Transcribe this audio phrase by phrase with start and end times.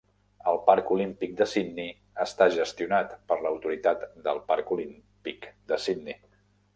[0.51, 1.91] El Parc Olímpic de Sydney
[2.25, 6.19] està gestionat per l'autoritat del Parc Olímpic de Sydney.